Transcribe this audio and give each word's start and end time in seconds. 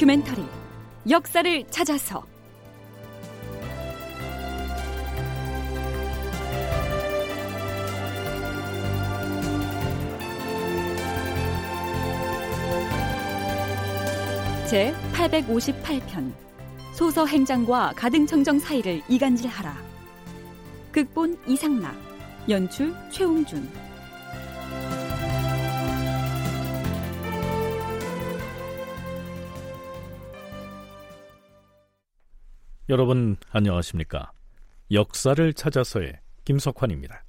다큐멘터리 0.00 0.42
역사를 1.10 1.64
찾아서. 1.68 2.24
제 14.66 14.94
858편 15.12 16.32
소서 16.94 17.26
행장과 17.26 17.92
가등청정 17.94 18.58
사이를 18.58 19.02
이간질하라. 19.06 19.76
극본 20.92 21.38
이상락 21.46 21.94
연출 22.48 22.94
최웅준 23.10 23.89
여러분 32.90 33.36
안녕하십니까? 33.52 34.32
역사를 34.90 35.52
찾아서의 35.54 36.18
김석환입니다. 36.44 37.24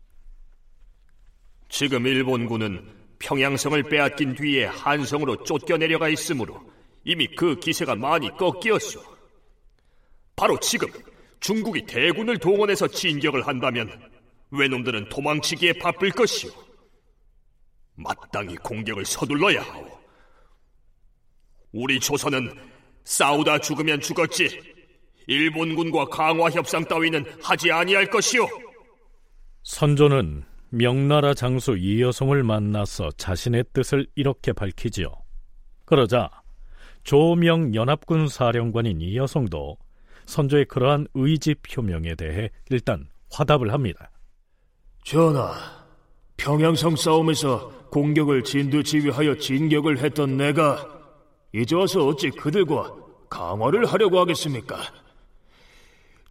지금 1.69 2.07
일본군은 2.07 2.89
평양성을 3.19 3.83
빼앗긴 3.83 4.33
뒤에 4.33 4.65
한성으로 4.65 5.43
쫓겨내려가 5.43 6.09
있으므로 6.09 6.59
이미 7.03 7.27
그 7.35 7.59
기세가 7.59 7.93
많이 7.93 8.31
꺾이었소. 8.31 9.03
바로 10.35 10.59
지금 10.59 10.89
중국이 11.39 11.85
대군을 11.85 12.39
동원해서 12.39 12.87
진격을 12.87 13.45
한다면 13.45 14.09
외놈들은 14.49 15.09
도망치기에 15.09 15.73
바쁠 15.73 16.09
것이오. 16.09 16.49
마땅히 17.93 18.55
공격을 18.55 19.05
서둘러야 19.05 19.61
하오. 19.61 20.01
우리 21.71 21.99
조선은 21.99 22.51
싸우다 23.03 23.59
죽으면 23.59 24.01
죽었지 24.01 24.70
일본군과 25.27 26.05
강화 26.05 26.49
협상 26.49 26.83
따위는 26.85 27.25
하지 27.41 27.71
아니할 27.71 28.09
것이오. 28.09 28.47
선조는 29.63 30.43
명나라 30.69 31.33
장수 31.33 31.77
이여송을 31.77 32.43
만나서 32.43 33.11
자신의 33.17 33.65
뜻을 33.73 34.07
이렇게 34.15 34.53
밝히지요. 34.53 35.07
그러자 35.85 36.29
조명 37.03 37.75
연합군 37.75 38.27
사령관인 38.27 39.01
이여송도 39.01 39.77
선조의 40.25 40.65
그러한 40.65 41.07
의지 41.13 41.55
표명에 41.55 42.15
대해 42.15 42.49
일단 42.69 43.07
화답을 43.31 43.73
합니다. 43.73 44.09
전하, 45.03 45.53
평양성 46.37 46.95
싸움에서 46.95 47.69
공격을 47.91 48.43
진두 48.43 48.83
지휘하여 48.83 49.35
진격을 49.35 49.97
했던 49.97 50.37
내가 50.37 50.87
이제 51.53 51.75
와서 51.75 52.05
어찌 52.07 52.29
그들과 52.29 52.95
강화를 53.29 53.85
하려고 53.85 54.19
하겠습니까? 54.19 54.77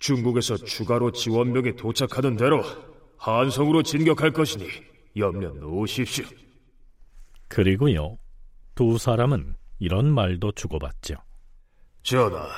중국에서 0.00 0.56
추가로 0.56 1.12
지원병이 1.12 1.76
도착하는 1.76 2.36
대로 2.36 2.62
한성으로 3.18 3.82
진격할 3.82 4.32
것이니 4.32 4.66
염려 5.16 5.50
놓으십시오. 5.50 6.24
그리고요, 7.48 8.18
두 8.74 8.96
사람은 8.98 9.54
이런 9.78 10.12
말도 10.12 10.52
주고받죠. 10.52 11.16
전하, 12.02 12.48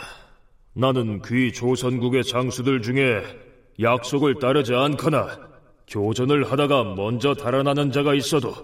나는 0.73 1.21
귀 1.23 1.53
조선국의 1.53 2.25
장수들 2.25 2.81
중에 2.81 3.23
약속을 3.81 4.39
따르지 4.39 4.75
않거나 4.75 5.51
교전을 5.89 6.51
하다가 6.51 6.95
먼저 6.95 7.35
달아나는 7.35 7.91
자가 7.91 8.15
있어도 8.15 8.55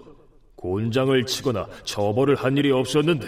곤장을 0.55 1.25
치거나 1.25 1.67
처벌을 1.83 2.35
한 2.35 2.55
일이 2.57 2.71
없었는데 2.71 3.27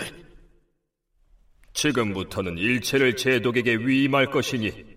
지금부터는 1.74 2.58
일체를 2.58 3.16
제독에게 3.16 3.76
위임할 3.76 4.28
것이니 4.28 4.91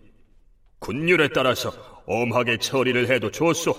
군율에 0.84 1.28
따라서 1.28 1.70
엄하게 2.06 2.58
처리를 2.58 3.08
해도 3.08 3.30
좋소. 3.30 3.72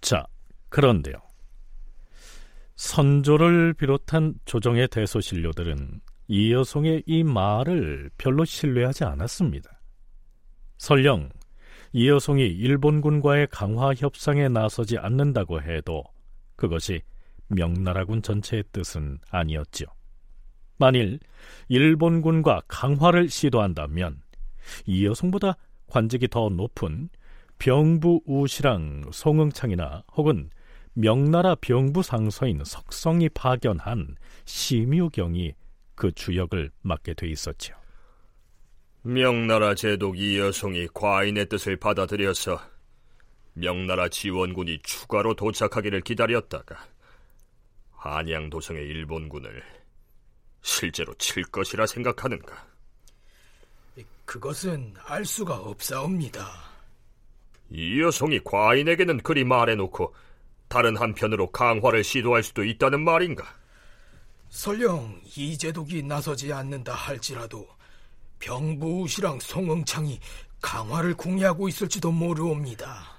자, 0.00 0.26
그런데요. 0.68 1.14
선조를 2.74 3.74
비롯한 3.74 4.34
조정의 4.44 4.88
대소신료들은 4.88 6.00
이 6.26 6.52
여송의 6.52 7.04
이 7.06 7.22
말을 7.22 8.10
별로 8.18 8.44
신뢰하지 8.44 9.04
않았습니다. 9.04 9.70
설령 10.78 11.28
이 11.92 12.08
여송이 12.08 12.42
일본군과의 12.42 13.46
강화 13.52 13.94
협상에 13.94 14.48
나서지 14.48 14.98
않는다고 14.98 15.62
해도 15.62 16.02
그것이 16.56 17.02
명나라군 17.46 18.20
전체의 18.20 18.64
뜻은 18.72 19.20
아니었죠. 19.30 19.84
만일 20.76 21.20
일본군과 21.68 22.62
강화를 22.66 23.28
시도한다면 23.28 24.20
이 24.86 25.06
여송보다 25.06 25.56
관직이 25.94 26.26
더 26.26 26.48
높은 26.48 27.08
병부 27.60 28.22
우시랑 28.26 29.12
송응창이나 29.12 30.02
혹은 30.16 30.50
명나라 30.92 31.54
병부 31.54 32.02
상서인 32.02 32.64
석성이 32.64 33.28
파견한 33.28 34.16
심유경이 34.44 35.54
그 35.94 36.10
주역을 36.10 36.72
맡게 36.82 37.14
돼 37.14 37.28
있었죠. 37.28 37.76
명나라 39.02 39.76
제독 39.76 40.18
이여송이 40.18 40.88
과인의 40.92 41.48
뜻을 41.48 41.76
받아들여서 41.76 42.60
명나라 43.52 44.08
지원군이 44.08 44.80
추가로 44.82 45.34
도착하기를 45.34 46.00
기다렸다가 46.00 46.76
한양 47.92 48.50
도성의 48.50 48.82
일본군을 48.84 49.62
실제로 50.60 51.14
칠 51.14 51.44
것이라 51.44 51.86
생각하는가? 51.86 52.73
그것은 54.24 54.94
알 55.04 55.24
수가 55.24 55.56
없사옵니다. 55.56 56.48
이 57.70 58.00
여성이 58.00 58.40
과인에게는 58.42 59.18
그리 59.18 59.44
말해놓고 59.44 60.14
다른 60.68 60.96
한편으로 60.96 61.50
강화를 61.50 62.02
시도할 62.04 62.42
수도 62.42 62.64
있다는 62.64 63.04
말인가? 63.04 63.44
설령 64.48 65.20
이제독이 65.36 66.02
나서지 66.02 66.52
않는다 66.52 66.94
할지라도 66.94 67.66
병부우시랑 68.38 69.40
송응창이 69.40 70.20
강화를 70.60 71.14
궁리하고 71.14 71.68
있을지도 71.68 72.12
모르옵니다. 72.12 73.14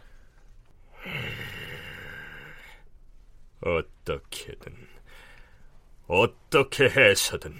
어떻게든 3.61 4.73
어떻게 6.07 6.85
해서든 6.85 7.59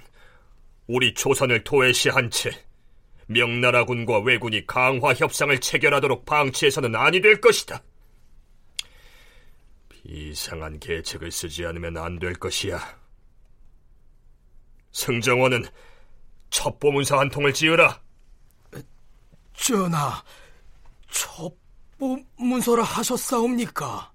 우리 0.86 1.12
조선을 1.14 1.64
도외시한 1.64 2.30
채 2.30 2.65
명나라군과 3.26 4.20
왜군이 4.20 4.66
강화 4.66 5.12
협상을 5.12 5.58
체결하도록 5.60 6.24
방치해서는 6.24 6.94
아니 6.94 7.20
될 7.20 7.40
것이다. 7.40 7.82
비상한 9.88 10.78
계책을 10.78 11.30
쓰지 11.32 11.66
않으면 11.66 11.96
안 11.96 12.18
될 12.18 12.34
것이야. 12.34 12.78
승정원은 14.92 15.64
첩보문서 16.50 17.18
한 17.18 17.28
통을 17.28 17.52
지으라. 17.52 18.00
전하, 19.54 20.22
첩보문서라 21.10 22.82
하셨사옵니까? 22.82 24.12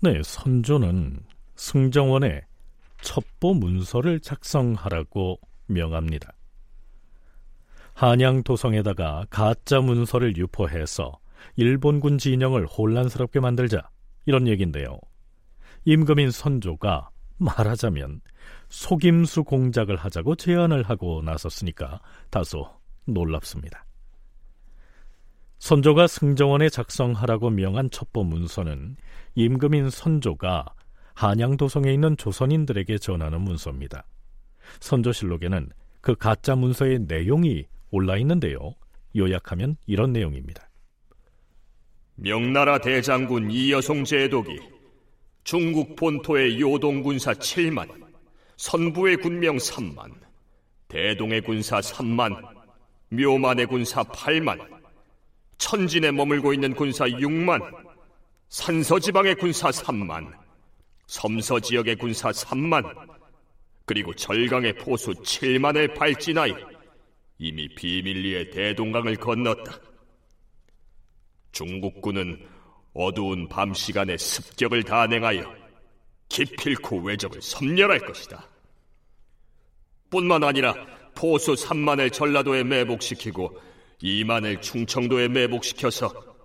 네, 0.00 0.22
선조는 0.22 1.24
승정원에 1.56 2.42
첩보문서를 3.02 4.20
작성하라고 4.20 5.40
명합니다. 5.66 6.32
한양 7.96 8.42
도성에다가 8.42 9.24
가짜 9.30 9.80
문서를 9.80 10.36
유포해서 10.36 11.18
일본군 11.56 12.18
진영을 12.18 12.66
혼란스럽게 12.66 13.40
만들자 13.40 13.88
이런 14.26 14.46
얘기인데요. 14.48 15.00
임금인 15.86 16.30
선조가 16.30 17.08
말하자면 17.38 18.20
속임수 18.68 19.44
공작을 19.44 19.96
하자고 19.96 20.36
제안을 20.36 20.82
하고 20.82 21.22
나섰으니까 21.22 22.02
다소 22.28 22.68
놀랍습니다. 23.06 23.86
선조가 25.58 26.06
승정원에 26.06 26.68
작성하라고 26.68 27.48
명한 27.48 27.88
첩보 27.88 28.24
문서는 28.24 28.96
임금인 29.36 29.88
선조가 29.88 30.66
한양도성에 31.14 31.94
있는 31.94 32.18
조선인들에게 32.18 32.98
전하는 32.98 33.40
문서입니다. 33.40 34.04
선조실록에는 34.80 35.70
그 36.02 36.14
가짜 36.14 36.54
문서의 36.54 36.98
내용이 37.08 37.64
올라 37.90 38.16
있는데요. 38.18 38.74
요약하면 39.16 39.76
이런 39.86 40.12
내용입니다. 40.12 40.68
명나라 42.16 42.78
대장군 42.78 43.50
이여송 43.50 44.04
제독이 44.04 44.58
중국 45.44 45.94
본토의 45.96 46.60
요동군사 46.60 47.34
7만, 47.34 47.88
선부의 48.56 49.18
군명 49.18 49.56
3만, 49.58 50.12
대동의 50.88 51.42
군사 51.42 51.78
3만, 51.78 52.42
묘만의 53.10 53.66
군사 53.66 54.02
8만, 54.02 54.58
천진에 55.58 56.10
머물고 56.10 56.52
있는 56.52 56.74
군사 56.74 57.04
6만, 57.06 57.60
산서지방의 58.48 59.36
군사 59.36 59.68
3만, 59.68 60.32
섬서 61.06 61.60
지역의 61.60 61.96
군사 61.96 62.30
3만, 62.30 62.92
그리고 63.84 64.14
절강의 64.14 64.78
포수 64.78 65.12
7만을 65.12 65.94
발진하여 65.94 66.75
이미 67.38 67.68
비밀리에 67.68 68.50
대동강을 68.50 69.16
건넜다. 69.16 69.78
중국군은 71.52 72.46
어두운 72.94 73.48
밤 73.48 73.74
시간에 73.74 74.16
습격을 74.16 74.82
단행하여 74.84 75.54
기필코 76.28 77.00
외적을 77.00 77.42
섬멸할 77.42 78.00
것이다. 78.00 78.48
뿐만 80.10 80.44
아니라 80.44 80.74
포수 81.14 81.54
3만을 81.54 82.12
전라도에 82.12 82.64
매복시키고 82.64 83.58
2만을 84.02 84.60
충청도에 84.62 85.28
매복시켜서 85.28 86.36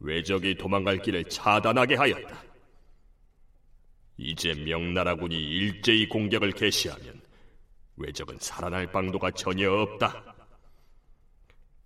외적이 0.00 0.56
도망갈 0.56 0.98
길을 0.98 1.24
차단하게 1.24 1.94
하였다. 1.94 2.44
이제 4.16 4.54
명나라군이 4.54 5.36
일제히 5.36 6.08
공격을 6.08 6.52
개시하면 6.52 7.20
외적은 7.96 8.38
살아날 8.40 8.90
방도가 8.90 9.30
전혀 9.32 9.70
없다. 9.72 10.33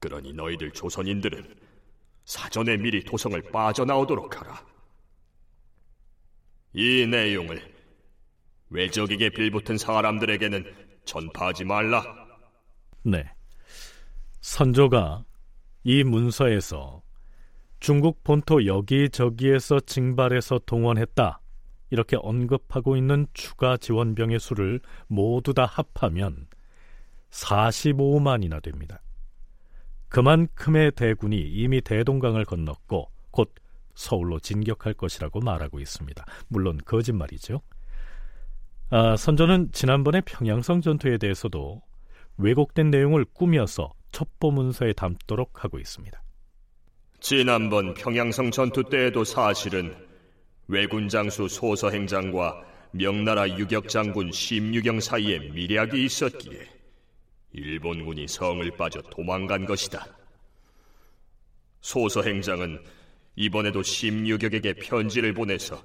그러니 0.00 0.32
너희들 0.32 0.70
조선인들은 0.72 1.56
사전에 2.24 2.76
미리 2.76 3.02
도성을 3.02 3.40
빠져나오도록 3.50 4.40
하라. 4.40 4.64
이 6.74 7.06
내용을 7.06 7.60
외적에게 8.70 9.30
빌붙은 9.30 9.78
사람들에게는 9.78 10.64
전파하지 11.04 11.64
말라. 11.64 12.02
네. 13.02 13.24
선조가 14.40 15.24
이 15.84 16.04
문서에서 16.04 17.02
중국 17.80 18.22
본토 18.24 18.66
여기저기에서 18.66 19.80
징발해서 19.80 20.60
동원했다. 20.66 21.40
이렇게 21.90 22.16
언급하고 22.20 22.96
있는 22.96 23.26
추가 23.32 23.76
지원병의 23.76 24.40
수를 24.40 24.80
모두 25.06 25.54
다 25.54 25.64
합하면 25.64 26.46
45만이나 27.30 28.62
됩니다. 28.62 29.00
그만큼의 30.08 30.92
대군이 30.92 31.38
이미 31.38 31.80
대동강을 31.80 32.44
건넜고 32.44 33.10
곧 33.30 33.54
서울로 33.94 34.38
진격할 34.38 34.94
것이라고 34.94 35.40
말하고 35.40 35.80
있습니다. 35.80 36.24
물론 36.48 36.78
거짓말이죠. 36.84 37.60
아, 38.90 39.16
선조는 39.16 39.72
지난번에 39.72 40.22
평양성 40.22 40.80
전투에 40.80 41.18
대해서도 41.18 41.82
왜곡된 42.38 42.90
내용을 42.90 43.26
꾸며서 43.32 43.92
첩보 44.12 44.50
문서에 44.52 44.92
담도록 44.94 45.64
하고 45.64 45.78
있습니다. 45.78 46.22
지난번 47.20 47.94
평양성 47.94 48.50
전투 48.50 48.84
때에도 48.84 49.24
사실은 49.24 49.94
왜군 50.68 51.08
장수 51.08 51.48
소서 51.48 51.90
행장과 51.90 52.62
명나라 52.92 53.48
유격 53.58 53.88
장군 53.88 54.30
심유경 54.30 55.00
사이에 55.00 55.38
미략이 55.50 56.04
있었기에 56.04 56.77
일본군이 57.52 58.28
성을 58.28 58.70
빠져 58.76 59.00
도망간 59.02 59.66
것이다. 59.66 60.06
소서 61.80 62.22
행장은 62.22 62.82
이번에도 63.36 63.82
심유격에게 63.82 64.74
편지를 64.74 65.32
보내서 65.32 65.82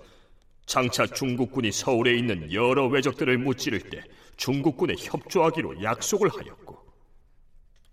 장차 0.65 1.06
중국군이 1.06 1.71
서울에 1.71 2.15
있는 2.15 2.51
여러 2.51 2.88
왜적들을 2.88 3.38
무찌를 3.38 3.80
때 3.89 4.04
중국군에 4.38 4.95
협조하기로 4.98 5.83
약속을 5.83 6.30
하였고 6.30 6.83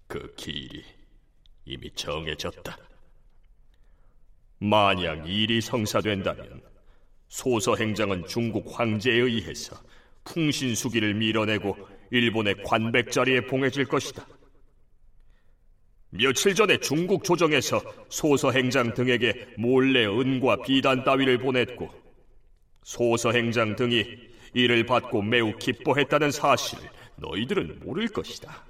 그 0.07 0.35
길이 0.37 0.83
이미 1.65 1.91
정해졌다. 1.95 2.77
만약 4.59 5.29
일이 5.29 5.61
성사된다면 5.61 6.63
소서 7.29 7.77
행장은 7.77 8.27
중국 8.27 8.79
황제에 8.79 9.15
의해서 9.15 9.77
풍신수기를 10.25 11.15
밀어내고 11.15 11.77
일본의 12.11 12.63
관백 12.65 13.11
자리에 13.11 13.43
봉해질 13.43 13.87
것이다. 13.87 14.27
며칠 16.11 16.55
전에 16.55 16.79
중국 16.79 17.23
조정에서 17.23 17.81
소서 18.09 18.51
행장 18.51 18.95
등에게 18.95 19.55
몰래 19.57 20.07
은과 20.07 20.63
비단 20.63 21.05
따위를 21.05 21.39
보냈고 21.39 21.89
소서 22.83 23.31
행장 23.31 23.77
등이 23.77 24.05
이를 24.55 24.85
받고 24.85 25.23
매우 25.23 25.57
기뻐했다는 25.57 26.33
사실을 26.33 26.91
너희들은 27.17 27.81
모를 27.85 28.09
것이다. 28.09 28.65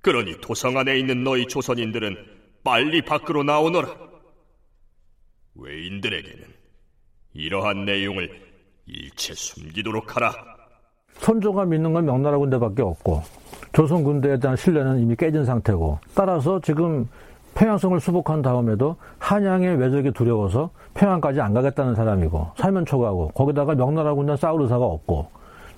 그러니 0.00 0.40
도성 0.40 0.78
안에 0.78 0.98
있는 0.98 1.24
너희 1.24 1.46
조선인들은 1.46 2.42
빨리 2.62 3.02
밖으로 3.02 3.42
나오너라. 3.42 3.98
외인들에게는 5.56 6.54
이러한 7.34 7.84
내용을 7.84 8.42
일체 8.86 9.34
숨기도록 9.34 10.16
하라. 10.16 10.53
선조가 11.18 11.64
믿는 11.66 11.92
건 11.92 12.04
명나라 12.04 12.38
군대밖에 12.38 12.82
없고 12.82 13.22
조선 13.72 14.04
군대에 14.04 14.38
대한 14.38 14.56
신뢰는 14.56 14.98
이미 15.00 15.16
깨진 15.16 15.44
상태고 15.44 15.98
따라서 16.14 16.60
지금 16.60 17.08
평양성을 17.54 17.98
수복한 18.00 18.42
다음에도 18.42 18.96
한양의 19.18 19.76
외적이 19.76 20.10
두려워서 20.12 20.70
평양까지 20.94 21.40
안 21.40 21.54
가겠다는 21.54 21.94
사람이고 21.94 22.48
살면 22.56 22.84
초가고 22.84 23.28
거기다가 23.28 23.74
명나라 23.74 24.14
군대 24.14 24.36
싸울 24.36 24.62
의사가 24.62 24.84
없고 24.84 25.26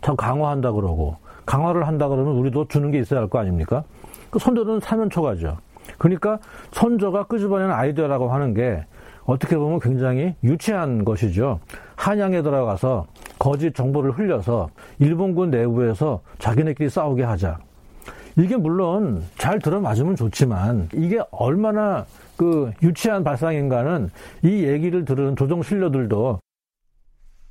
더 0.00 0.14
강화한다 0.14 0.72
그러고 0.72 1.16
강화를 1.44 1.86
한다 1.86 2.08
그러면 2.08 2.34
우리도 2.36 2.68
주는 2.68 2.90
게 2.90 2.98
있어야 2.98 3.20
할 3.20 3.28
거 3.28 3.38
아닙니까? 3.38 3.84
그 4.30 4.38
선조는 4.38 4.80
사면 4.80 5.10
초가죠. 5.10 5.58
그러니까 5.98 6.38
선조가 6.72 7.24
끄집어낸 7.24 7.70
아이디어라고 7.70 8.28
하는 8.30 8.52
게 8.54 8.84
어떻게 9.24 9.56
보면 9.56 9.78
굉장히 9.80 10.34
유치한 10.42 11.04
것이죠. 11.04 11.60
한양에 11.94 12.42
들어가서 12.42 13.06
거짓 13.38 13.74
정보를 13.74 14.12
흘려서 14.12 14.70
일본군 14.98 15.50
내부에서 15.50 16.20
자기네끼리 16.38 16.88
싸우게 16.88 17.22
하자. 17.22 17.58
이게 18.38 18.56
물론 18.56 19.24
잘 19.38 19.58
들어맞으면 19.58 20.14
좋지만 20.16 20.88
이게 20.92 21.20
얼마나 21.30 22.04
그 22.36 22.70
유치한 22.82 23.24
발상인가는 23.24 24.10
이 24.44 24.64
얘기를 24.64 25.04
들은 25.04 25.36
조정 25.36 25.62
신료들도 25.62 26.40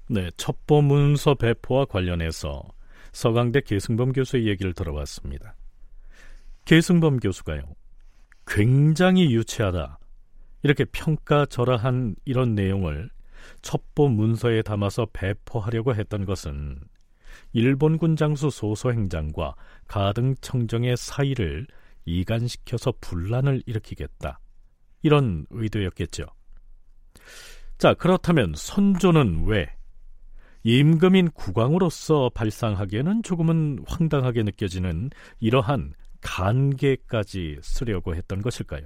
네, 0.08 0.30
첩보 0.38 0.84
문서 0.84 1.34
배포와 1.34 1.86
관련해서 1.86 2.64
서강대 3.12 3.62
계승범 3.62 4.14
교수의 4.14 4.46
얘기를 4.48 4.74
들어봤습니다. 4.74 5.56
계승범 6.66 7.18
교수가요. 7.18 7.62
굉장히 8.46 9.34
유치하다. 9.34 9.98
이렇게 10.62 10.86
평가절하한 10.86 12.16
이런 12.26 12.54
내용을 12.54 13.10
첩보 13.66 14.10
문서에 14.10 14.62
담아서 14.62 15.08
배포하려고 15.12 15.96
했던 15.96 16.24
것은 16.24 16.80
일본군 17.52 18.16
장수 18.16 18.52
소소 18.52 18.94
행장과 18.94 19.56
가등 19.88 20.36
청정의 20.40 20.96
사이를 20.96 21.66
이간시켜서 22.06 22.94
분란을 23.02 23.64
일으키겠다. 23.66 24.40
이런 25.02 25.48
의도였겠죠. 25.50 26.28
자, 27.80 27.96
그렇다면 27.96 28.54
선조는 28.56 29.48
왜 29.48 29.76
임금인 30.62 31.32
국왕으로서 31.32 32.30
발상하기에는 32.36 33.24
조금은 33.24 33.84
황당하게 33.88 34.44
느껴지는 34.44 35.10
이러한 35.40 35.96
간계까지 36.22 37.58
쓰려고 37.64 38.14
했던 38.14 38.44
것일까요? 38.44 38.84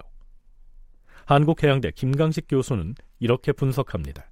한국해양대 1.26 1.92
김강식 1.92 2.46
교수는 2.48 2.96
이렇게 3.20 3.52
분석합니다. 3.52 4.30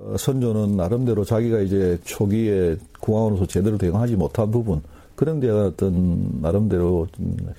어, 0.00 0.16
선조는 0.18 0.76
나름대로 0.76 1.24
자기가 1.24 1.60
이제 1.60 1.98
초기에 2.04 2.76
국왕으로서 3.00 3.46
제대로 3.46 3.76
대응하지 3.78 4.16
못한 4.16 4.50
부분 4.50 4.82
그런 5.14 5.40
데 5.40 5.50
어떤 5.50 6.40
나름대로 6.40 7.06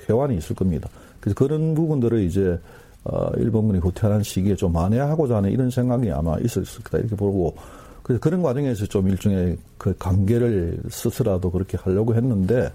회환이 0.09 0.37
있을 0.37 0.55
겁니다. 0.55 0.89
그래서 1.19 1.35
그런 1.35 1.75
부분들을 1.75 2.21
이제 2.23 2.59
어, 3.03 3.29
일본군이 3.37 3.79
후퇴하는 3.79 4.23
시기에 4.23 4.55
좀 4.55 4.73
만회하고자 4.73 5.37
하는 5.37 5.51
이런 5.51 5.69
생각이 5.69 6.09
아마 6.11 6.37
있었을 6.39 6.83
거다 6.83 6.99
이렇게 6.99 7.15
보고 7.15 7.55
그래서 8.01 8.19
그런 8.19 8.41
과정에서 8.41 8.85
좀 8.85 9.07
일종의 9.09 9.57
그 9.77 9.95
관계를 9.97 10.79
스스라도 10.89 11.51
그렇게 11.51 11.77
하려고 11.77 12.15
했는데 12.15 12.71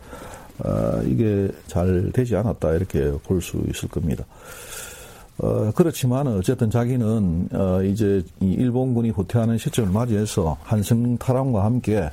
어, 0.64 1.00
이게 1.04 1.48
잘 1.66 2.10
되지 2.12 2.36
않았다 2.36 2.74
이렇게 2.74 3.12
볼 3.24 3.40
수 3.40 3.62
있을 3.68 3.88
겁니다. 3.88 4.24
어, 5.38 5.70
그렇지만 5.72 6.26
어쨌든 6.26 6.68
자기는 6.68 7.48
어, 7.52 7.82
이제 7.82 8.22
이 8.40 8.52
일본군이 8.52 9.10
후퇴하는 9.10 9.56
시점을 9.56 9.92
맞이해서 9.92 10.56
한성 10.62 11.16
탈환과 11.16 11.64
함께 11.64 12.10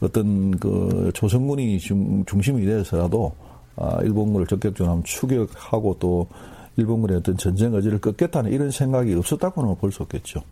어떤 0.00 0.56
그 0.58 1.10
조선군이 1.14 1.78
중, 1.80 2.24
중심이 2.24 2.64
돼서라도 2.64 3.32
아, 3.74 3.98
일본군을 4.02 4.46
적극적으로 4.46 5.02
추격하고 5.04 5.96
또 5.98 6.28
일본군의 6.76 7.16
어떤 7.18 7.36
전쟁 7.36 7.74
의지를 7.74 8.00
꺾겠다는 8.00 8.52
이런 8.52 8.70
생각이 8.70 9.14
없었다고는 9.14 9.76
볼 9.76 9.90
수 9.90 10.02
없겠죠. 10.04 10.42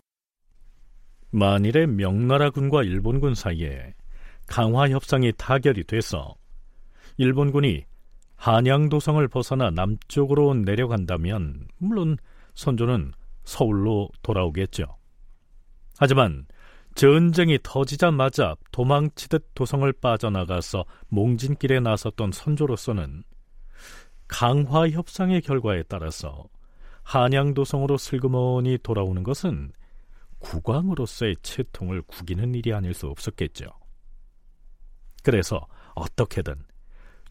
만일에 1.31 1.85
명나라군과 1.85 2.83
일본군 2.83 3.35
사이에 3.35 3.93
강화 4.47 4.89
협상이 4.89 5.31
타결이 5.37 5.85
돼서 5.85 6.35
일본군이 7.17 7.85
한양도성을 8.37 9.27
벗어나 9.27 9.69
남쪽으로 9.71 10.53
내려간다면 10.53 11.67
물론 11.77 12.17
선조는 12.53 13.11
서울로 13.43 14.09
돌아오겠죠. 14.21 14.85
하지만 15.97 16.45
전쟁이 16.95 17.59
터지자마자 17.61 18.55
도망치듯 18.71 19.53
도성을 19.53 19.91
빠져나가서 19.93 20.85
몽진길에 21.09 21.79
나섰던 21.79 22.31
선조로서는 22.31 23.23
강화 24.27 24.89
협상의 24.89 25.41
결과에 25.41 25.83
따라서 25.83 26.45
한양도성으로 27.03 27.97
슬그머니 27.97 28.77
돌아오는 28.83 29.23
것은 29.23 29.71
국왕으로서의 30.39 31.37
채통을 31.41 32.01
구기는 32.03 32.53
일이 32.53 32.73
아닐 32.73 32.93
수 32.93 33.07
없었겠죠. 33.07 33.65
그래서 35.23 35.65
어떻게든 35.95 36.55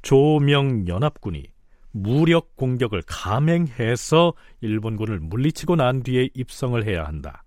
조명 0.07 0.87
연합군이 0.87 1.49
무력 1.91 2.55
공격을 2.55 3.03
감행해서 3.09 4.35
일본군을 4.61 5.19
물리치고 5.19 5.75
난 5.75 6.05
뒤에 6.05 6.29
입성을 6.33 6.81
해야 6.87 7.05
한다. 7.05 7.43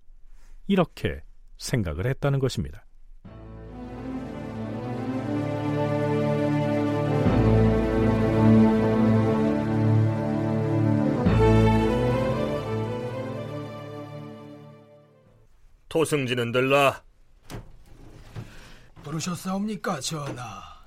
이렇게 0.66 1.22
생각을 1.56 2.04
했다는 2.04 2.38
것입니다. 2.38 2.84
토승지는 15.88 16.52
들라. 16.52 17.02
부르셨사옵니까, 19.02 20.00
전하? 20.00 20.79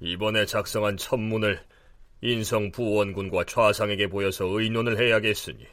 이번에 0.00 0.46
작성한 0.46 0.96
천문을 0.96 1.60
인성 2.20 2.70
부원군과 2.72 3.44
좌상에게 3.44 4.08
보여서 4.08 4.44
의논을 4.46 5.00
해야겠으니 5.00 5.66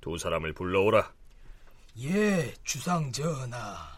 두 0.00 0.18
사람을 0.18 0.52
불러오라. 0.52 1.12
예, 2.02 2.52
주상 2.64 3.12
전하. 3.12 3.92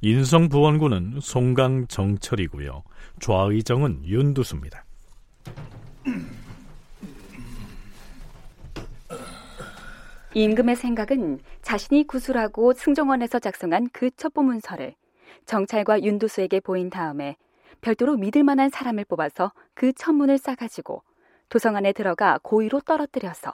인성 0.00 0.48
부원군은 0.48 1.20
송강 1.20 1.86
정철이고요. 1.86 2.82
좌의정은 3.20 4.04
윤두수입니다. 4.04 4.84
임금의 10.34 10.76
생각은 10.76 11.38
자신이 11.62 12.06
구술하고 12.06 12.72
승정원에서 12.74 13.38
작성한 13.38 13.88
그 13.92 14.10
첩보 14.10 14.42
문서를 14.42 14.94
정찰과 15.46 16.02
윤두수에게 16.02 16.60
보인 16.60 16.90
다음에 16.90 17.36
별도로 17.84 18.16
믿을 18.16 18.42
만한 18.44 18.70
사람을 18.70 19.04
뽑아서 19.04 19.52
그 19.74 19.92
천문을 19.92 20.38
싸가지고 20.38 21.02
도성 21.50 21.76
안에 21.76 21.92
들어가 21.92 22.38
고의로 22.42 22.80
떨어뜨려서 22.80 23.52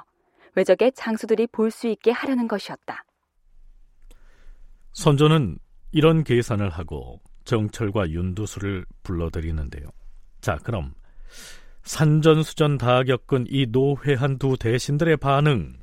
외적의 0.54 0.92
장수들이 0.92 1.48
볼 1.48 1.72
수 1.72 1.88
있게 1.88 2.12
하려는 2.12 2.46
것이었다. 2.46 3.04
선조는 4.92 5.58
이런 5.90 6.22
계산을 6.22 6.70
하고 6.70 7.20
정철과 7.44 8.10
윤두수를 8.10 8.86
불러들이는데요. 9.02 9.86
자, 10.40 10.56
그럼 10.62 10.94
산전수전 11.82 12.78
다 12.78 13.02
겪은 13.02 13.46
이 13.48 13.66
노회한 13.66 14.38
두 14.38 14.56
대신들의 14.56 15.16
반응 15.16 15.80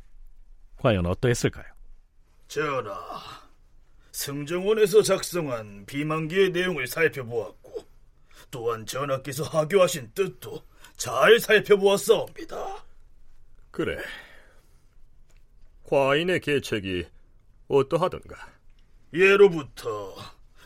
과연 0.78 1.06
어떠했을까요? 1.06 1.66
전하, 2.48 2.94
승정원에서 4.14 5.02
작성한 5.02 5.86
비만기의 5.86 6.52
내용을 6.52 6.88
살펴보았고 6.88 7.67
또한 8.52 8.86
전하께서 8.86 9.44
하교하신 9.44 10.12
뜻도 10.14 10.64
잘 10.96 11.40
살펴보았사옵니다. 11.40 12.86
그래. 13.72 13.98
과인의 15.84 16.40
계책이 16.42 17.06
어떠하던가? 17.68 18.36
예로부터 19.14 20.16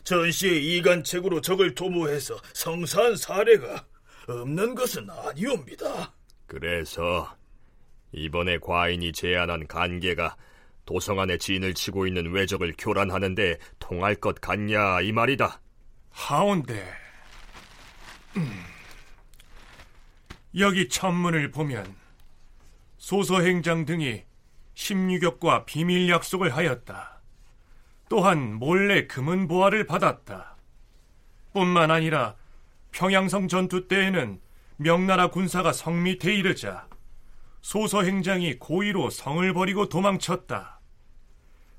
전시의 0.03 0.77
이간책으로 0.77 1.41
적을 1.41 1.75
도모해서 1.75 2.37
성사한 2.53 3.15
사례가 3.15 3.85
없는 4.27 4.75
것은 4.75 5.09
아니옵니다. 5.09 6.13
그래서 6.47 7.35
이번에 8.11 8.57
과인이 8.57 9.11
제안한 9.13 9.67
간계가 9.67 10.35
도성 10.85 11.19
안에 11.19 11.37
진을 11.37 11.73
치고 11.73 12.07
있는 12.07 12.31
외적을 12.31 12.73
교란하는데 12.77 13.57
통할 13.79 14.15
것 14.15 14.41
같냐 14.41 15.01
이 15.01 15.11
말이다. 15.11 15.61
하온데 16.09 16.73
음. 16.73 17.10
여기 20.57 20.89
천문을 20.89 21.51
보면 21.51 21.95
소서행장 22.97 23.85
등이 23.85 24.23
심유격과 24.73 25.65
비밀 25.65 26.09
약속을 26.09 26.55
하였다. 26.55 27.21
또한 28.09 28.55
몰래 28.55 29.07
금은 29.07 29.47
보화를 29.47 29.85
받았다. 29.85 30.57
뿐만 31.53 31.91
아니라 31.91 32.35
평양성 32.91 33.47
전투 33.47 33.87
때에는 33.87 34.39
명나라 34.77 35.27
군사가 35.29 35.71
성 35.71 36.03
밑에 36.03 36.33
이르자 36.33 36.87
소서행장이 37.61 38.59
고의로 38.59 39.09
성을 39.09 39.53
버리고 39.53 39.87
도망쳤다. 39.87 40.79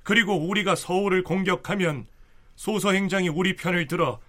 그리고 0.02 0.36
우리가 0.48 0.74
서울을 0.74 1.22
공격하면 1.24 2.06
소서행장이 2.56 3.28
우리 3.28 3.56
편을 3.56 3.86
들어 3.86 4.20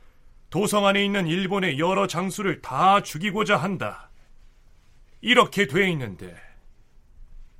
도성 0.53 0.85
안에 0.85 1.03
있는 1.03 1.25
일본의 1.25 1.79
여러 1.79 2.05
장수를 2.05 2.61
다 2.61 3.01
죽이고자 3.01 3.57
한다. 3.57 4.11
이렇게 5.19 5.65
돼 5.65 5.89
있는데 5.89 6.39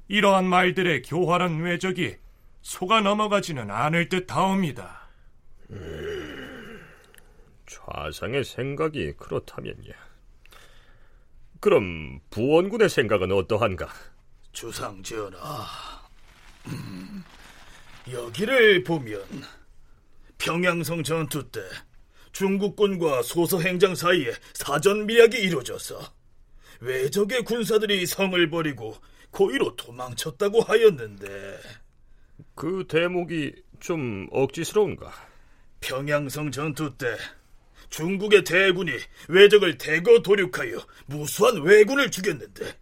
이러한 0.08 0.46
말들의 0.46 1.02
교활한 1.02 1.62
외적이 1.62 2.18
속아 2.62 3.02
넘어가지는 3.02 3.72
않을 3.72 4.10
듯하옵니다. 4.10 5.10
음, 5.72 6.86
좌상의 7.66 8.44
생각이 8.44 9.14
그렇다면야. 9.14 9.94
그럼 11.60 12.20
부원군의 12.30 12.90
생각은 12.90 13.32
어떠한가? 13.32 13.88
주상 14.52 15.02
전하, 15.02 15.66
음, 16.68 17.24
여기를 18.12 18.84
보면 18.84 19.24
평양성 20.38 21.02
전투 21.02 21.50
때 21.50 21.60
중국군과 22.34 23.22
소서행장 23.22 23.96
사이에 23.96 24.34
사전 24.54 25.06
미약이 25.06 25.38
이루어져서 25.38 26.02
외적의 26.82 27.44
군사들이 27.44 28.06
성을 28.06 28.50
버리고 28.50 28.98
고의로 29.32 29.76
도망쳤다고 29.76 30.62
하였는데 30.62 31.60
그 32.56 32.86
대목이 32.88 33.54
좀 33.80 34.28
억지스러운가? 34.32 35.12
평양성 35.80 36.52
전투 36.52 36.96
때 36.98 37.16
중국의 37.90 38.44
대군이 38.44 38.92
외적을 39.28 39.78
대거 39.78 40.22
도륙하여 40.22 40.80
무수한 41.06 41.62
왜군을 41.62 42.10
죽였는데 42.10 42.78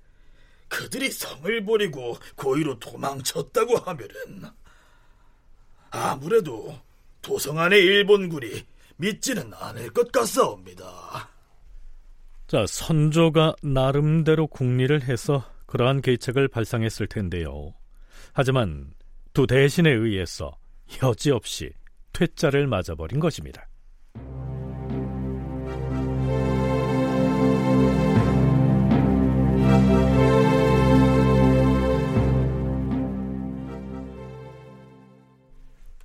그들이 0.70 1.12
성을 1.12 1.65
버리고 1.65 2.17
고의로 2.36 2.79
도망쳤다고 2.79 3.77
하면은 3.77 4.43
아무래도 5.89 6.79
도성 7.22 7.60
안의 7.60 7.84
일본군이 7.84 8.71
믿지는 9.01 9.51
않을 9.53 9.89
것 9.89 10.12
같사옵니다. 10.12 10.86
자, 12.48 12.65
선조가 12.67 13.55
나름대로 13.63 14.46
궁리를 14.46 15.01
해서 15.03 15.43
그러한 15.65 16.01
계책을 16.01 16.48
발상했을 16.48 17.08
텐데요. 17.08 17.74
하지만 18.34 18.93
두 19.34 19.48
대신에 19.48 19.89
의해서 19.89 20.55
여지없이 21.01 21.74
퇴짜를 22.13 22.67
맞아버린 22.67 23.20
것입니다. 23.20 23.67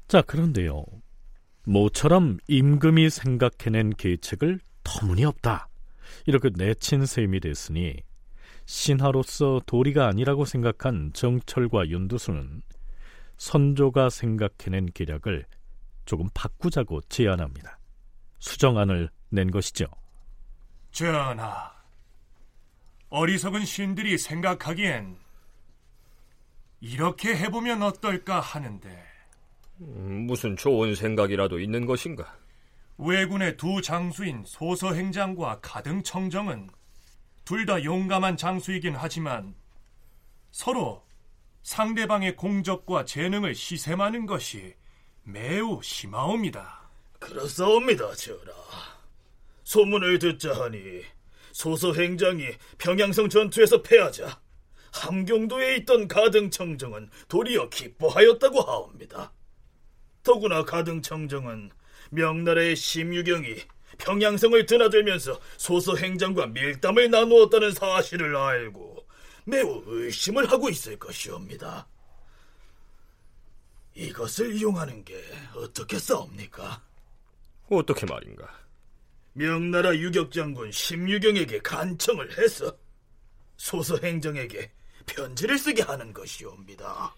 자, 0.09 0.23
그런데요. 0.23 0.96
모처럼 1.69 2.39
임금이 2.47 3.11
생각해낸 3.11 3.91
계책을 3.91 4.61
터무니없다. 4.85 5.69
이렇게 6.27 6.51
내친 6.55 7.05
셈이 7.05 7.41
됐으니 7.41 7.97
신하로서 8.67 9.63
도리가 9.67 10.07
아니라고 10.07 10.45
생각한 10.45 11.11
정철과 11.13 11.89
윤두수는 11.89 12.63
선조가 13.39 14.11
생각해낸 14.11 14.87
계략을 14.95 15.45
조금 16.05 16.29
바꾸자고 16.35 17.01
제안합니다. 17.09 17.79
수정안을 18.39 19.11
낸 19.31 19.51
것이죠. 19.51 19.87
전하, 20.93 21.73
어리석은 23.09 23.65
신들이 23.65 24.19
생각하기엔 24.19 25.17
이렇게 26.81 27.37
해보면 27.37 27.83
어떨까 27.83 28.39
하는데 28.39 28.89
음, 28.89 29.16
무슨 29.79 30.57
좋은 30.57 30.95
생각이라도 30.95 31.61
있는 31.61 31.87
것인가? 31.87 32.37
왜군의 32.99 33.57
두 33.57 33.83
장수인 33.83 34.45
소서행장과 34.47 35.61
가등청정은 35.61 36.71
둘 37.45 37.67
다 37.67 37.83
용감한 37.85 38.37
장수이긴 38.37 38.95
하지만 38.97 39.55
서로 40.51 41.05
상대방의 41.63 42.37
공적과 42.37 43.05
재능을 43.05 43.55
시샘하는 43.55 44.27
것이 44.27 44.75
매우 45.23 45.81
심하옵니다. 45.83 46.89
그렇사옵니다, 47.19 48.15
전하. 48.15 48.53
소문을 49.65 50.19
듣자 50.19 50.53
하니 50.55 51.03
소서 51.53 51.93
행장이 51.93 52.47
평양성 52.79 53.29
전투에서 53.29 53.83
패하자 53.83 54.41
함경도에 54.93 55.77
있던 55.79 56.09
가등청정은 56.09 57.11
도리어 57.29 57.69
기뻐하였다고 57.69 58.61
하옵니다. 58.63 59.33
더구나 60.27 60.65
가등청정은 60.65 61.71
명나라의 62.11 62.75
심유경이 62.75 63.59
평양성을 63.99 64.67
드나들면서 64.67 65.41
소서 65.57 65.95
행장과 65.95 66.49
밀담을 66.49 67.13
나누었다는 67.13 67.71
사실을 67.71 68.35
알고 68.35 69.07
매우 69.45 69.85
의심을 69.87 70.51
하고 70.51 70.69
있을 70.69 70.99
것이옵니다. 70.99 71.87
이것을 73.95 74.57
이용하는 74.57 75.05
게 75.05 75.23
어떻게 75.55 75.97
싸웁니까? 75.97 76.83
어떻게 77.71 78.05
말인가? 78.05 78.53
명나라 79.33 79.95
유격장군 79.95 80.73
심유경에게 80.73 81.61
간청을 81.61 82.37
해서 82.37 82.77
소서 83.57 83.97
행정에게 84.03 84.73
편지를 85.07 85.57
쓰게 85.57 85.83
하는 85.83 86.13
것이옵니다. 86.13 87.15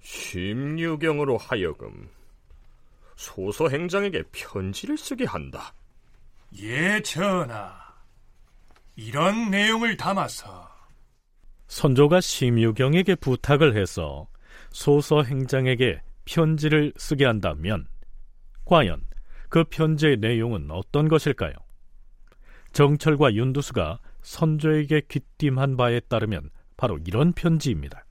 심유경으로 0.00 1.36
하여금 1.36 2.08
소서 3.20 3.68
행장에게 3.68 4.22
편지를 4.32 4.96
쓰게 4.96 5.26
한다. 5.26 5.74
예, 6.58 7.02
전하. 7.02 7.70
이런 8.96 9.50
내용을 9.50 9.98
담아서 9.98 10.66
선조가 11.66 12.22
심유경에게 12.22 13.16
부탁을 13.16 13.76
해서 13.76 14.26
소서 14.70 15.22
행장에게 15.22 16.00
편지를 16.24 16.94
쓰게 16.96 17.26
한다면 17.26 17.86
과연 18.64 19.06
그 19.50 19.64
편지의 19.64 20.16
내용은 20.16 20.70
어떤 20.70 21.06
것일까요? 21.06 21.52
정철과 22.72 23.34
윤두수가 23.34 24.00
선조에게 24.22 25.02
귀띔한 25.08 25.76
바에 25.76 26.00
따르면 26.00 26.48
바로 26.78 26.98
이런 27.04 27.34
편지입니다. 27.34 28.02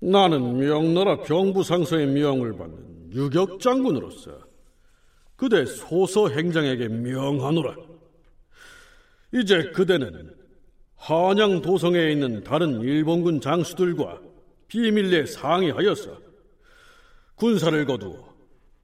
나는 0.00 0.58
명나라 0.58 1.22
병부상서의 1.22 2.06
명을 2.06 2.56
받는 2.56 3.12
유격 3.12 3.60
장군으로서 3.60 4.38
그대 5.36 5.64
소서 5.64 6.28
행장에게 6.28 6.88
명하노라. 6.88 7.76
이제 9.34 9.70
그대는 9.70 10.34
한양 10.96 11.62
도성에 11.62 12.10
있는 12.10 12.42
다른 12.42 12.80
일본군 12.80 13.40
장수들과 13.40 14.20
비밀리에 14.68 15.26
상의하여서 15.26 16.18
군사를 17.36 17.84
거두어 17.84 18.34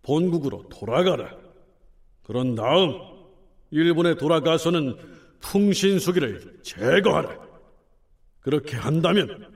본국으로 0.03 0.69
돌아가라. 0.69 1.37
그런 2.23 2.55
다음 2.55 2.95
일본에 3.71 4.15
돌아가서는 4.15 4.97
풍신수기를 5.41 6.61
제거하라. 6.63 7.37
그렇게 8.41 8.77
한다면 8.77 9.54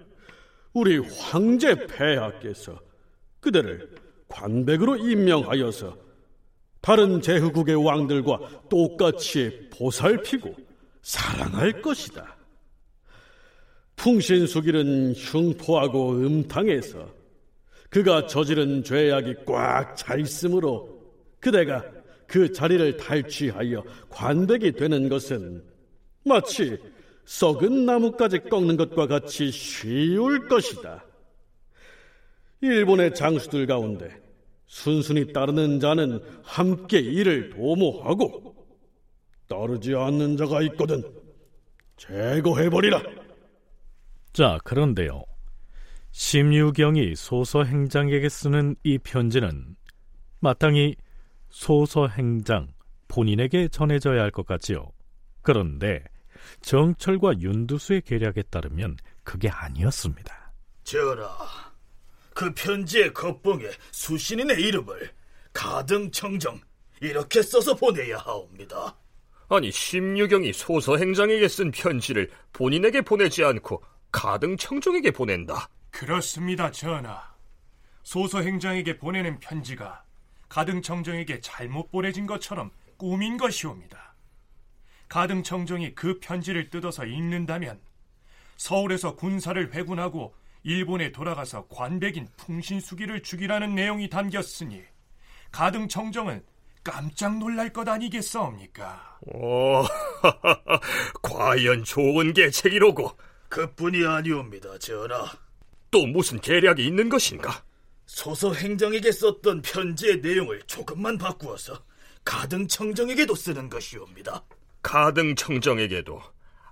우리 0.78 0.98
황제 0.98 1.74
폐하께서 1.86 2.78
그대를 3.40 3.90
관백으로 4.28 4.96
임명하여서 4.96 5.96
다른 6.80 7.20
제후국의 7.20 7.74
왕들과 7.84 8.38
똑같이 8.68 9.68
보살피고 9.72 10.54
사랑할 11.02 11.82
것이다. 11.82 12.36
풍신수길은 13.96 15.14
흉포하고 15.14 16.12
음탕해서 16.12 17.08
그가 17.90 18.26
저지른 18.26 18.84
죄악이 18.84 19.34
꽉 19.44 19.96
차 19.96 20.14
있으므로 20.14 21.02
그대가 21.40 21.84
그 22.28 22.52
자리를 22.52 22.96
탈취하여 22.98 23.82
관백이 24.10 24.72
되는 24.72 25.08
것은 25.08 25.64
마치 26.24 26.78
썩은 27.28 27.84
나뭇가지 27.84 28.38
꺾는 28.38 28.78
것과 28.78 29.06
같이 29.06 29.50
쉬울 29.50 30.48
것이다. 30.48 31.04
일본의 32.62 33.14
장수들 33.14 33.66
가운데 33.66 34.18
순순히 34.64 35.30
따르는 35.30 35.78
자는 35.78 36.20
함께 36.42 36.98
이를 36.98 37.50
도모하고 37.50 38.56
따르지 39.46 39.94
않는 39.94 40.38
자가 40.38 40.62
있거든 40.62 41.02
제거해버리라. 41.98 43.02
자, 44.32 44.58
그런데요. 44.64 45.22
심유경이 46.12 47.14
소서 47.14 47.62
행장에게 47.62 48.30
쓰는 48.30 48.74
이 48.84 48.96
편지는 48.96 49.76
마땅히 50.40 50.96
소서 51.50 52.08
행장 52.08 52.68
본인에게 53.08 53.68
전해져야 53.68 54.22
할 54.22 54.30
것 54.30 54.46
같지요. 54.46 54.92
그런데 55.42 56.02
정철과 56.60 57.40
윤두수의 57.40 58.02
계략에 58.02 58.42
따르면 58.50 58.96
그게 59.24 59.48
아니었습니다. 59.48 60.52
전하, 60.84 61.28
그 62.34 62.52
편지의 62.54 63.12
겉봉에 63.12 63.64
수신인의 63.92 64.60
이름을 64.60 65.10
가등청정 65.52 66.60
이렇게 67.00 67.42
써서 67.42 67.74
보내야 67.74 68.18
하옵니다. 68.18 68.96
아니 69.50 69.70
심유경이 69.70 70.52
소서 70.52 70.96
행장에게 70.96 71.48
쓴 71.48 71.70
편지를 71.70 72.30
본인에게 72.52 73.02
보내지 73.02 73.44
않고 73.44 73.82
가등청정에게 74.12 75.10
보낸다. 75.10 75.68
그렇습니다, 75.90 76.70
전하. 76.70 77.22
소서 78.02 78.40
행장에게 78.40 78.98
보내는 78.98 79.40
편지가 79.40 80.02
가등청정에게 80.48 81.40
잘못 81.40 81.90
보내진 81.90 82.26
것처럼 82.26 82.70
꾸민 82.96 83.36
것이옵니다. 83.36 84.07
가등청정이 85.08 85.94
그 85.94 86.18
편지를 86.20 86.70
뜯어서 86.70 87.04
읽는다면 87.04 87.80
서울에서 88.56 89.14
군사를 89.14 89.72
회군하고 89.72 90.34
일본에 90.64 91.12
돌아가서 91.12 91.66
관백인 91.68 92.28
풍신수기를 92.36 93.22
죽이라는 93.22 93.74
내용이 93.74 94.10
담겼으니 94.10 94.82
가등청정은 95.50 96.44
깜짝 96.84 97.38
놀랄 97.38 97.72
것 97.72 97.88
아니겠사옵니까? 97.88 99.18
오, 99.26 99.84
과연 101.22 101.84
좋은 101.84 102.32
계책이로고 102.32 103.16
그뿐이 103.48 104.06
아니옵니다, 104.06 104.78
전하. 104.78 105.30
또 105.90 106.06
무슨 106.06 106.40
계략이 106.40 106.86
있는 106.86 107.08
것인가? 107.08 107.62
소서 108.06 108.52
행정에게 108.52 109.12
썼던 109.12 109.62
편지의 109.62 110.20
내용을 110.20 110.62
조금만 110.66 111.18
바꾸어서 111.18 111.82
가등청정에게도 112.24 113.34
쓰는 113.34 113.68
것이옵니다. 113.68 114.44
가등청정에게도 114.82 116.22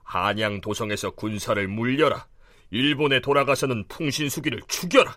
한양 0.02 0.60
도성에서 0.60 1.10
군사를 1.12 1.66
물려라. 1.68 2.26
일본에 2.70 3.20
돌아가서는 3.20 3.86
풍신수기를 3.88 4.62
죽여라. 4.68 5.16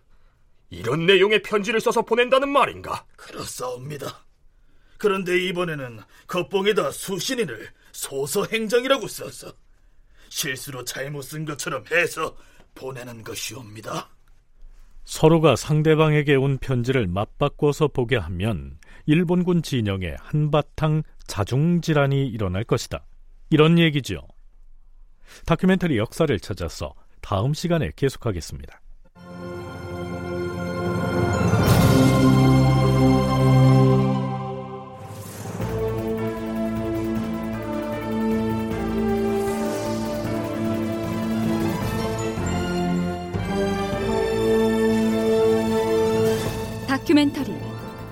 이런 0.70 1.06
내용의 1.06 1.42
편지를 1.42 1.80
써서 1.80 2.02
보낸다는 2.04 2.50
말인가? 2.50 3.06
그렇사옵니다. 3.16 4.26
그런데 4.98 5.38
이번에는 5.46 6.02
겉봉에다 6.28 6.92
수신인을 6.92 7.70
소서 7.92 8.46
행정이라고 8.46 9.08
써서 9.08 9.54
실수로 10.30 10.84
잘못 10.84 11.24
쓴 11.24 11.46
것처럼 11.46 11.86
해서 11.92 12.38
보내는 12.76 13.24
것이옵니다. 13.24 14.10
서로가 15.04 15.56
상대방에게 15.56 16.36
온 16.36 16.58
편지를 16.58 17.08
맞바꿔서 17.08 17.90
보게 17.90 18.16
하면 18.16 18.78
일본군 19.06 19.64
진영에 19.64 20.16
한바탕 20.20 21.04
자중질환이 21.28 22.28
일어날 22.28 22.64
것이다. 22.64 23.06
이런 23.50 23.80
얘기지요. 23.80 24.22
다큐멘터리 25.46 25.98
역사를 25.98 26.40
찾아서 26.40 26.94
다음 27.22 27.54
시간에 27.54 27.92
계속하겠습니다. 27.96 28.82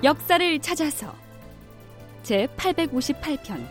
역사를 0.08 0.58
찾아서 0.60 1.14
제 2.22 2.46
858편 2.56 3.62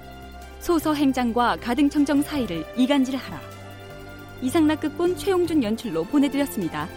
소서 0.60 0.94
행장과 0.94 1.56
가등청정 1.56 2.22
사이를 2.22 2.64
이간질하라 2.78 3.42
이상락 4.44 4.82
극본 4.82 5.18
최용준 5.18 5.64
연출로 5.64 6.04
보내드렸습니다. 6.04 6.88